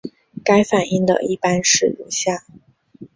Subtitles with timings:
[0.43, 2.43] 该反应的一般式如下。